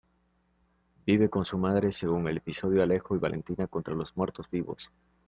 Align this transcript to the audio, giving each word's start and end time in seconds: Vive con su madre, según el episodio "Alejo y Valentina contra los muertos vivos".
Vive 1.05 1.29
con 1.29 1.45
su 1.45 1.59
madre, 1.59 1.91
según 1.91 2.27
el 2.27 2.37
episodio 2.37 2.81
"Alejo 2.81 3.15
y 3.15 3.19
Valentina 3.19 3.67
contra 3.67 3.93
los 3.93 4.17
muertos 4.17 4.49
vivos". 4.49 4.89